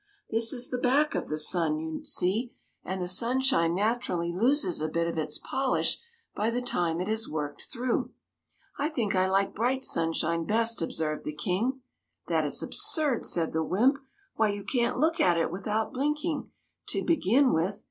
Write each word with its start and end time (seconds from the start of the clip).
This 0.31 0.51
is 0.51 0.71
the 0.71 0.79
back 0.79 1.13
of 1.13 1.27
the 1.27 1.37
sun, 1.37 1.77
you 1.77 2.03
see, 2.03 2.55
and 2.83 2.99
the 2.99 3.07
sunshine 3.07 3.75
naturally 3.75 4.33
loses 4.33 4.81
a 4.81 4.87
bit 4.89 5.05
of 5.05 5.15
its 5.15 5.37
polish 5.37 5.99
by 6.33 6.49
the 6.49 6.59
time 6.59 6.99
it 6.99 7.07
has 7.07 7.29
worked 7.29 7.67
through." 7.71 8.09
*' 8.45 8.77
I 8.79 8.89
think 8.89 9.13
I 9.15 9.29
like 9.29 9.53
bright 9.53 9.85
sunshine 9.85 10.45
best," 10.45 10.81
ob 10.81 10.91
served 10.91 11.23
the 11.23 11.35
King." 11.35 11.81
That 12.29 12.45
is 12.47 12.63
absurd!" 12.63 13.25
said 13.27 13.53
the 13.53 13.63
wymp.'• 13.63 13.97
Why, 14.37 14.47
you 14.49 14.63
can't 14.63 14.97
look 14.97 15.19
at 15.19 15.37
it 15.37 15.51
without 15.51 15.93
blinking, 15.93 16.49
to 16.87 17.03
begin 17.03 17.53
with. 17.53 17.79